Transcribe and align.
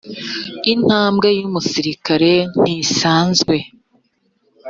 intambwe 0.73 1.27
yumusirikare 1.37 2.31
ntisanzwe. 2.61 3.55